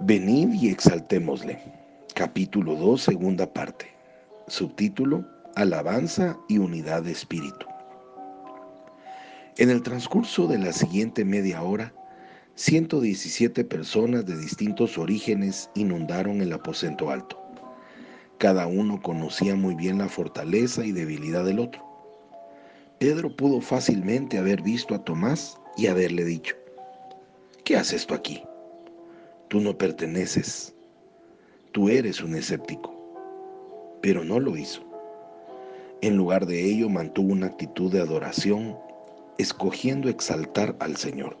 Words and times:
Venid 0.00 0.54
y 0.54 0.68
exaltémosle. 0.68 1.60
Capítulo 2.14 2.74
2, 2.74 3.00
segunda 3.00 3.52
parte. 3.52 3.86
Subtítulo, 4.48 5.24
Alabanza 5.54 6.36
y 6.48 6.58
unidad 6.58 7.02
de 7.02 7.12
espíritu. 7.12 7.66
En 9.58 9.70
el 9.70 9.82
transcurso 9.82 10.48
de 10.48 10.58
la 10.58 10.72
siguiente 10.72 11.24
media 11.24 11.62
hora, 11.62 11.92
117 12.56 13.64
personas 13.64 14.26
de 14.26 14.36
distintos 14.36 14.98
orígenes 14.98 15.70
inundaron 15.74 16.40
el 16.40 16.52
aposento 16.52 17.10
alto. 17.10 17.40
Cada 18.38 18.66
uno 18.66 19.00
conocía 19.00 19.54
muy 19.54 19.74
bien 19.74 19.98
la 19.98 20.08
fortaleza 20.08 20.84
y 20.84 20.92
debilidad 20.92 21.44
del 21.44 21.60
otro. 21.60 21.84
Pedro 22.98 23.36
pudo 23.36 23.60
fácilmente 23.60 24.38
haber 24.38 24.62
visto 24.62 24.94
a 24.94 25.04
Tomás 25.04 25.60
y 25.76 25.86
haberle 25.86 26.24
dicho, 26.24 26.56
¿qué 27.64 27.76
haces 27.76 28.06
tú 28.06 28.14
aquí? 28.14 28.42
Tú 29.52 29.60
no 29.60 29.76
perteneces, 29.76 30.74
tú 31.72 31.90
eres 31.90 32.22
un 32.22 32.34
escéptico. 32.34 32.90
Pero 34.00 34.24
no 34.24 34.40
lo 34.40 34.56
hizo. 34.56 34.80
En 36.00 36.16
lugar 36.16 36.46
de 36.46 36.64
ello 36.64 36.88
mantuvo 36.88 37.34
una 37.34 37.48
actitud 37.48 37.92
de 37.92 38.00
adoración, 38.00 38.74
escogiendo 39.36 40.08
exaltar 40.08 40.74
al 40.78 40.96
Señor. 40.96 41.36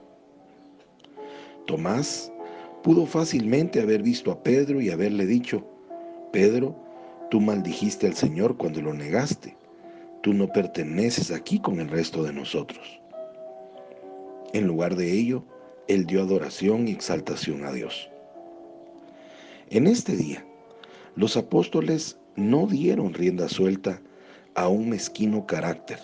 Tomás 1.66 2.30
pudo 2.82 3.06
fácilmente 3.06 3.80
haber 3.80 4.02
visto 4.02 4.30
a 4.30 4.42
Pedro 4.42 4.82
y 4.82 4.90
haberle 4.90 5.24
dicho, 5.24 5.66
Pedro, 6.34 6.76
tú 7.30 7.40
maldijiste 7.40 8.08
al 8.08 8.14
Señor 8.14 8.58
cuando 8.58 8.82
lo 8.82 8.92
negaste. 8.92 9.56
Tú 10.20 10.34
no 10.34 10.48
perteneces 10.48 11.30
aquí 11.30 11.58
con 11.58 11.80
el 11.80 11.88
resto 11.88 12.22
de 12.22 12.34
nosotros. 12.34 13.00
En 14.52 14.66
lugar 14.66 14.96
de 14.96 15.10
ello, 15.10 15.44
él 15.88 16.06
dio 16.06 16.22
adoración 16.22 16.88
y 16.88 16.92
exaltación 16.92 17.64
a 17.64 17.72
Dios. 17.72 18.08
En 19.70 19.86
este 19.86 20.16
día, 20.16 20.44
los 21.16 21.36
apóstoles 21.36 22.18
no 22.36 22.66
dieron 22.66 23.14
rienda 23.14 23.48
suelta 23.48 24.00
a 24.54 24.68
un 24.68 24.90
mezquino 24.90 25.46
carácter. 25.46 25.98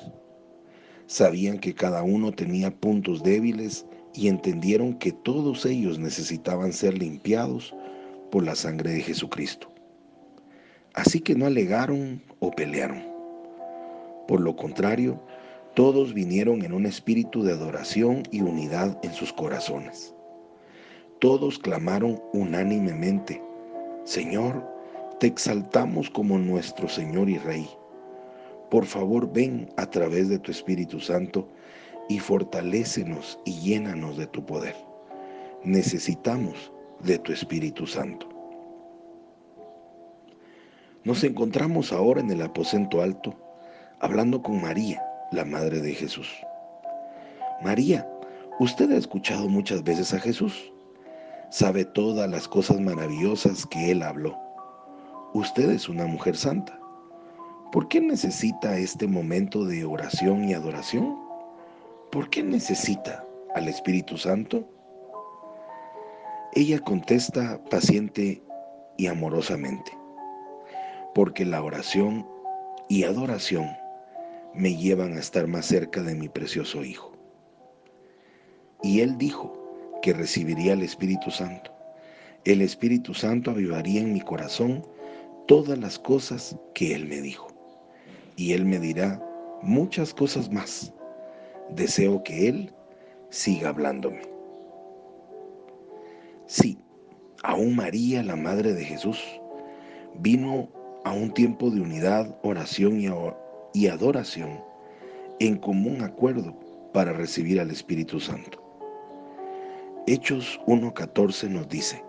Sabían 1.06 1.58
que 1.58 1.74
cada 1.74 2.02
uno 2.02 2.32
tenía 2.32 2.70
puntos 2.70 3.22
débiles 3.22 3.86
y 4.14 4.28
entendieron 4.28 4.98
que 4.98 5.12
todos 5.12 5.64
ellos 5.64 5.98
necesitaban 5.98 6.72
ser 6.72 6.98
limpiados 6.98 7.74
por 8.30 8.44
la 8.44 8.54
sangre 8.54 8.92
de 8.92 9.00
Jesucristo. 9.00 9.68
Así 10.94 11.20
que 11.20 11.34
no 11.34 11.46
alegaron 11.46 12.22
o 12.40 12.50
pelearon. 12.50 13.02
Por 14.26 14.40
lo 14.40 14.56
contrario, 14.56 15.22
todos 15.78 16.12
vinieron 16.12 16.64
en 16.64 16.72
un 16.72 16.86
espíritu 16.86 17.44
de 17.44 17.52
adoración 17.52 18.24
y 18.32 18.40
unidad 18.40 18.98
en 19.04 19.12
sus 19.12 19.32
corazones. 19.32 20.12
Todos 21.20 21.56
clamaron 21.56 22.20
unánimemente, 22.32 23.40
Señor, 24.02 24.60
te 25.20 25.28
exaltamos 25.28 26.10
como 26.10 26.36
nuestro 26.36 26.88
Señor 26.88 27.30
y 27.30 27.38
Rey. 27.38 27.70
Por 28.72 28.86
favor, 28.86 29.32
ven 29.32 29.68
a 29.76 29.88
través 29.88 30.28
de 30.28 30.40
tu 30.40 30.50
Espíritu 30.50 30.98
Santo 30.98 31.46
y 32.08 32.18
fortalécenos 32.18 33.38
y 33.44 33.52
llénanos 33.60 34.16
de 34.16 34.26
tu 34.26 34.44
poder. 34.44 34.74
Necesitamos 35.62 36.72
de 37.04 37.20
tu 37.20 37.32
Espíritu 37.32 37.86
Santo. 37.86 38.28
Nos 41.04 41.22
encontramos 41.22 41.92
ahora 41.92 42.20
en 42.20 42.32
el 42.32 42.42
aposento 42.42 43.00
alto, 43.00 43.36
hablando 44.00 44.42
con 44.42 44.60
María, 44.60 45.00
la 45.30 45.44
Madre 45.44 45.80
de 45.80 45.92
Jesús. 45.92 46.28
María, 47.62 48.08
usted 48.60 48.90
ha 48.92 48.96
escuchado 48.96 49.48
muchas 49.48 49.82
veces 49.82 50.14
a 50.14 50.20
Jesús. 50.20 50.72
Sabe 51.50 51.84
todas 51.84 52.28
las 52.30 52.46
cosas 52.46 52.80
maravillosas 52.80 53.66
que 53.66 53.90
Él 53.90 54.02
habló. 54.02 54.38
Usted 55.34 55.70
es 55.70 55.88
una 55.88 56.06
mujer 56.06 56.36
santa. 56.36 56.78
¿Por 57.72 57.88
qué 57.88 58.00
necesita 58.00 58.78
este 58.78 59.06
momento 59.06 59.64
de 59.64 59.84
oración 59.84 60.48
y 60.48 60.54
adoración? 60.54 61.18
¿Por 62.10 62.30
qué 62.30 62.42
necesita 62.42 63.24
al 63.54 63.68
Espíritu 63.68 64.16
Santo? 64.16 64.64
Ella 66.54 66.78
contesta 66.80 67.62
paciente 67.70 68.42
y 68.96 69.06
amorosamente, 69.06 69.92
porque 71.14 71.44
la 71.44 71.62
oración 71.62 72.26
y 72.88 73.04
adoración 73.04 73.68
me 74.58 74.74
llevan 74.74 75.12
a 75.12 75.20
estar 75.20 75.46
más 75.46 75.66
cerca 75.66 76.02
de 76.02 76.16
mi 76.16 76.28
precioso 76.28 76.84
Hijo. 76.84 77.12
Y 78.82 79.00
él 79.00 79.16
dijo 79.16 79.52
que 80.02 80.12
recibiría 80.12 80.72
el 80.72 80.82
Espíritu 80.82 81.30
Santo. 81.30 81.72
El 82.44 82.60
Espíritu 82.60 83.14
Santo 83.14 83.52
avivaría 83.52 84.00
en 84.00 84.12
mi 84.12 84.20
corazón 84.20 84.84
todas 85.46 85.78
las 85.78 85.98
cosas 85.98 86.56
que 86.74 86.92
él 86.92 87.06
me 87.06 87.20
dijo. 87.20 87.48
Y 88.36 88.52
él 88.52 88.64
me 88.64 88.80
dirá 88.80 89.22
muchas 89.62 90.12
cosas 90.12 90.50
más. 90.50 90.92
Deseo 91.70 92.24
que 92.24 92.48
él 92.48 92.74
siga 93.30 93.68
hablándome. 93.68 94.22
Sí, 96.46 96.78
aún 97.44 97.76
María, 97.76 98.24
la 98.24 98.34
Madre 98.34 98.72
de 98.72 98.84
Jesús, 98.84 99.22
vino 100.18 100.68
a 101.04 101.12
un 101.12 101.32
tiempo 101.32 101.70
de 101.70 101.80
unidad, 101.80 102.36
oración 102.42 103.00
y 103.00 103.06
y 103.72 103.88
adoración 103.88 104.60
en 105.40 105.56
común 105.56 106.02
acuerdo 106.02 106.54
para 106.92 107.12
recibir 107.12 107.60
al 107.60 107.70
Espíritu 107.70 108.18
Santo. 108.20 108.62
Hechos 110.06 110.58
1.14 110.66 111.48
nos 111.50 111.68
dice, 111.68 112.02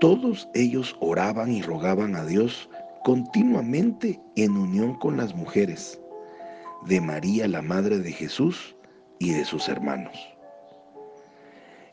todos 0.00 0.48
ellos 0.54 0.96
oraban 1.00 1.52
y 1.52 1.62
rogaban 1.62 2.14
a 2.14 2.24
Dios 2.24 2.70
continuamente 3.04 4.20
en 4.36 4.56
unión 4.56 4.94
con 4.98 5.16
las 5.16 5.34
mujeres, 5.34 6.00
de 6.86 7.00
María 7.00 7.48
la 7.48 7.62
Madre 7.62 7.98
de 7.98 8.12
Jesús 8.12 8.76
y 9.18 9.32
de 9.32 9.44
sus 9.44 9.68
hermanos. 9.68 10.16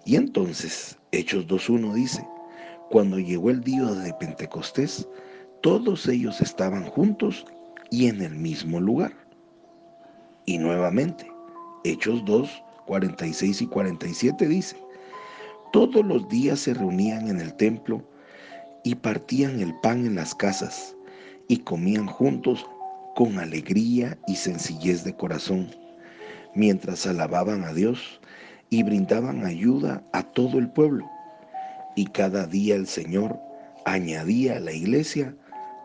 Y 0.05 0.15
entonces, 0.15 0.97
Hechos 1.11 1.47
2.1 1.47 1.93
dice, 1.93 2.27
cuando 2.91 3.17
llegó 3.17 3.49
el 3.49 3.61
día 3.61 3.85
de 3.85 4.13
Pentecostés, 4.13 5.07
todos 5.61 6.07
ellos 6.07 6.41
estaban 6.41 6.85
juntos 6.85 7.47
y 7.91 8.07
en 8.07 8.21
el 8.21 8.35
mismo 8.35 8.79
lugar. 8.79 9.13
Y 10.45 10.57
nuevamente, 10.57 11.29
Hechos 11.83 12.23
2, 12.25 12.49
46 12.85 13.61
y 13.61 13.67
47 13.67 14.47
dice, 14.47 14.77
todos 15.73 16.05
los 16.05 16.27
días 16.29 16.59
se 16.59 16.73
reunían 16.73 17.27
en 17.27 17.41
el 17.41 17.53
templo 17.55 18.01
y 18.83 18.95
partían 18.95 19.59
el 19.59 19.73
pan 19.81 20.05
en 20.05 20.15
las 20.15 20.33
casas 20.35 20.95
y 21.47 21.57
comían 21.57 22.07
juntos 22.07 22.65
con 23.15 23.39
alegría 23.39 24.17
y 24.27 24.35
sencillez 24.35 25.03
de 25.03 25.15
corazón, 25.15 25.69
mientras 26.53 27.07
alababan 27.07 27.63
a 27.63 27.73
Dios 27.73 28.21
y 28.69 28.83
brindaban 28.83 29.45
ayuda 29.45 30.03
a 30.13 30.23
todo 30.23 30.59
el 30.59 30.69
pueblo. 30.69 31.09
Y 31.95 32.05
cada 32.07 32.45
día 32.45 32.75
el 32.75 32.87
Señor 32.87 33.39
añadía 33.85 34.57
a 34.57 34.59
la 34.59 34.73
iglesia 34.73 35.35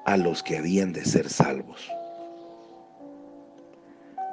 a 0.04 0.16
los 0.16 0.42
que 0.42 0.58
habían 0.58 0.92
de 0.92 1.04
ser 1.04 1.28
salvos. 1.28 1.90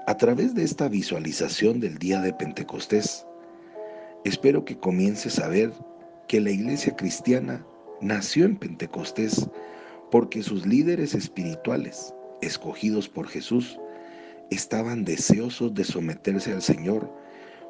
A 0.07 0.16
través 0.16 0.55
de 0.55 0.63
esta 0.63 0.88
visualización 0.88 1.79
del 1.79 1.97
día 1.97 2.22
de 2.22 2.33
Pentecostés, 2.33 3.25
espero 4.23 4.63
que 4.63 4.78
comiences 4.78 5.39
a 5.39 5.47
ver 5.50 5.73
que 6.28 6.39
la 6.39 6.51
iglesia 6.51 6.95
cristiana 6.95 7.66
nació 8.00 8.45
en 8.45 8.55
Pentecostés 8.55 9.50
porque 10.09 10.44
sus 10.44 10.66
líderes 10.66 11.13
espirituales, 11.13 12.13
escogidos 12.41 13.09
por 13.09 13.28
Jesús, 13.28 13.78
estaban 14.49 15.03
deseosos 15.03 15.73
de 15.73 15.84
someterse 15.84 16.53
al 16.53 16.61
Señor 16.61 17.11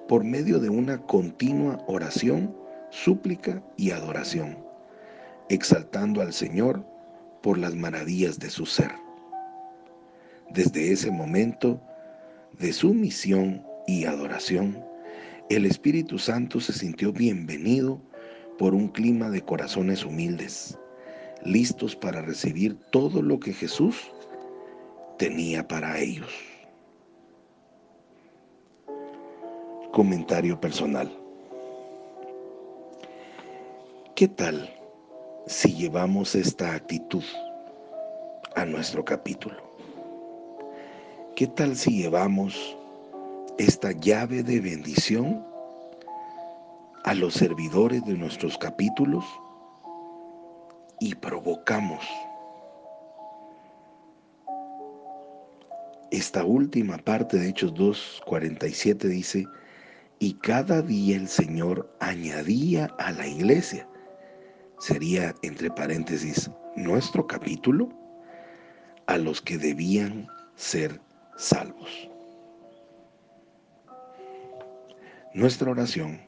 por 0.08 0.24
medio 0.24 0.59
de 0.59 0.69
una 0.69 1.02
continua 1.02 1.84
oración, 1.88 2.56
súplica 2.91 3.64
y 3.78 3.91
adoración, 3.91 4.58
exaltando 5.49 6.22
al 6.22 6.34
Señor 6.34 6.85
por 7.41 7.57
las 7.57 7.75
maravillas 7.75 8.39
de 8.39 8.49
su 8.49 8.66
ser. 8.66 8.91
Desde 10.49 10.91
ese 10.91 11.11
momento, 11.11 11.81
de 12.59 12.73
su 12.73 12.93
misión 12.93 13.63
y 13.85 14.05
adoración, 14.05 14.84
el 15.49 15.66
Espíritu 15.66 16.19
Santo 16.19 16.59
se 16.59 16.73
sintió 16.73 17.11
bienvenido 17.13 18.01
por 18.57 18.73
un 18.73 18.87
clima 18.89 19.29
de 19.29 19.41
corazones 19.41 20.03
humildes, 20.03 20.78
listos 21.43 21.95
para 21.95 22.22
recibir 22.22 22.75
todo 22.91 23.22
lo 23.22 23.39
que 23.39 23.53
Jesús 23.53 24.11
tenía 25.17 25.67
para 25.67 25.99
ellos. 25.99 26.34
Comentario 29.91 30.59
personal. 30.59 31.11
¿Qué 34.16 34.28
tal 34.28 34.77
si 35.47 35.73
llevamos 35.73 36.35
esta 36.35 36.73
actitud 36.73 37.23
a 38.55 38.66
nuestro 38.66 39.03
capítulo? 39.03 39.55
¿Qué 41.35 41.47
tal 41.47 41.76
si 41.76 42.02
llevamos 42.02 42.78
esta 43.58 43.91
llave 43.91 44.44
de 44.44 44.59
bendición 44.59 45.44
a 47.03 47.14
los 47.14 47.35
servidores 47.35 48.05
de 48.05 48.14
nuestros 48.14 48.58
capítulos 48.58 49.23
y 50.99 51.16
provocamos. 51.16 52.03
Esta 56.11 56.44
última 56.44 56.97
parte 56.97 57.38
de 57.38 57.49
Hechos 57.49 57.73
2.47 57.73 58.97
dice, 59.08 59.46
y 60.20 60.34
cada 60.34 60.82
día 60.82 61.16
el 61.16 61.28
Señor 61.28 61.90
añadía 61.99 62.88
a 62.97 63.11
la 63.11 63.28
iglesia. 63.28 63.88
Sería, 64.79 65.34
entre 65.41 65.72
paréntesis, 65.72 66.52
nuestro 66.76 67.26
capítulo, 67.26 67.90
a 69.08 69.18
los 69.18 69.41
que 69.41 69.58
debían 69.58 70.28
ser 70.56 71.02
salvos. 71.35 72.09
Nuestra 75.34 75.72
oración, 75.72 76.22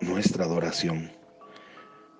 nuestra 0.00 0.44
adoración, 0.44 1.10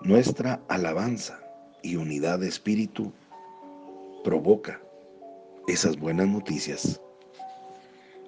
nuestra 0.01 0.61
alabanza 0.69 1.41
y 1.83 1.97
unidad 1.97 2.41
de 2.41 2.49
espíritu 2.49 3.13
provoca 4.25 4.81
esas 5.69 5.97
buenas 5.97 6.29
noticias 6.29 7.01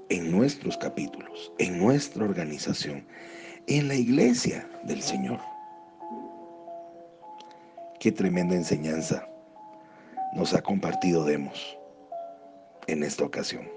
en 0.08 0.30
nuestros 0.30 0.76
capítulos, 0.78 1.52
en 1.58 1.78
nuestra 1.78 2.24
organización, 2.24 3.06
en 3.66 3.88
la 3.88 3.94
iglesia 3.94 4.68
del 4.84 5.02
Señor. 5.02 5.40
Qué 7.98 8.12
tremenda 8.12 8.54
enseñanza 8.54 9.26
nos 10.34 10.52
ha 10.52 10.60
compartido 10.60 11.24
Demos 11.24 11.78
en 12.86 13.02
esta 13.02 13.24
ocasión. 13.24 13.68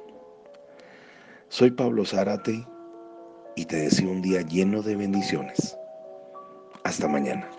Soy 1.47 1.71
Pablo 1.71 2.05
Zárate 2.05 2.67
y 3.55 3.65
te 3.65 3.77
deseo 3.77 4.09
un 4.11 4.21
día 4.21 4.41
lleno 4.41 4.81
de 4.81 4.95
bendiciones. 4.95 5.77
Hasta 6.83 7.07
mañana. 7.07 7.49